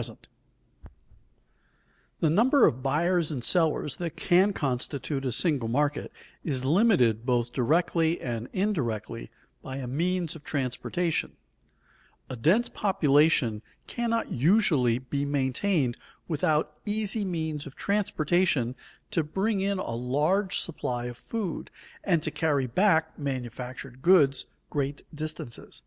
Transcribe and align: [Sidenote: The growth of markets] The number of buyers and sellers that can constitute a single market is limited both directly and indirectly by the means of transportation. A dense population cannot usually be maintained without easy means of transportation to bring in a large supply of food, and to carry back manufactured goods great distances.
[Sidenote: 0.00 0.28
The 0.80 0.84
growth 0.84 0.84
of 0.84 0.84
markets] 0.84 2.20
The 2.20 2.30
number 2.30 2.66
of 2.68 2.82
buyers 2.84 3.30
and 3.32 3.42
sellers 3.42 3.96
that 3.96 4.14
can 4.14 4.52
constitute 4.52 5.24
a 5.24 5.32
single 5.32 5.68
market 5.68 6.12
is 6.44 6.64
limited 6.64 7.26
both 7.26 7.52
directly 7.52 8.20
and 8.20 8.48
indirectly 8.52 9.28
by 9.60 9.78
the 9.78 9.88
means 9.88 10.36
of 10.36 10.44
transportation. 10.44 11.32
A 12.30 12.36
dense 12.36 12.68
population 12.68 13.60
cannot 13.88 14.30
usually 14.30 15.00
be 15.00 15.24
maintained 15.24 15.96
without 16.28 16.76
easy 16.86 17.24
means 17.24 17.66
of 17.66 17.74
transportation 17.74 18.76
to 19.10 19.24
bring 19.24 19.60
in 19.60 19.80
a 19.80 19.90
large 19.96 20.60
supply 20.60 21.06
of 21.06 21.18
food, 21.18 21.72
and 22.04 22.22
to 22.22 22.30
carry 22.30 22.68
back 22.68 23.18
manufactured 23.18 24.00
goods 24.02 24.46
great 24.70 25.02
distances. 25.12 25.82